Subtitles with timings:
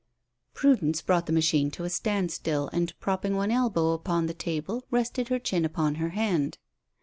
[0.55, 5.27] '"Prudence brought the machine to a standstill, and propping one elbow upon the table rested
[5.27, 6.57] her chin upon her hand.